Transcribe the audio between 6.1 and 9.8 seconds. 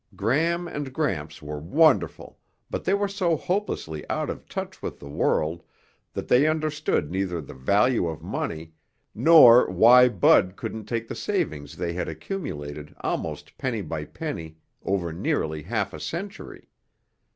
that they understood neither the value of money nor